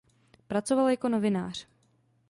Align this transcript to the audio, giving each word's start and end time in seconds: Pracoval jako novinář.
Pracoval 0.47 0.89
jako 0.89 1.09
novinář. 1.09 1.67